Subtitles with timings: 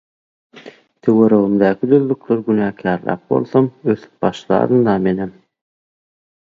[1.07, 5.33] Töweregimdäki düzlükleri günäkärläp bolsam ösüp başlarynda menem.